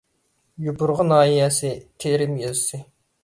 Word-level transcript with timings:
يوپۇرغا 0.67 1.05
ناھىيەسى 1.09 1.71
تېرىم 2.05 2.35
يېزىسى 2.45 2.81